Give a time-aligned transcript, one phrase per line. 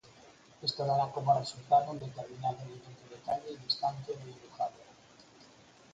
[0.63, 4.73] Esto dará como resultado un determinado nivel de detalle y distancia de dibujado.